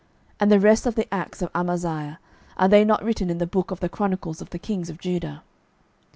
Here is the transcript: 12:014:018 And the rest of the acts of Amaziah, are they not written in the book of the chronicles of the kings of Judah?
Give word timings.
12:014:018 0.31 0.35
And 0.39 0.51
the 0.51 0.59
rest 0.59 0.85
of 0.87 0.95
the 0.95 1.13
acts 1.13 1.41
of 1.43 1.51
Amaziah, 1.53 2.17
are 2.57 2.67
they 2.67 2.83
not 2.83 3.03
written 3.03 3.29
in 3.29 3.37
the 3.37 3.45
book 3.45 3.69
of 3.69 3.81
the 3.81 3.87
chronicles 3.87 4.41
of 4.41 4.49
the 4.49 4.57
kings 4.57 4.89
of 4.89 4.97
Judah? 4.97 5.43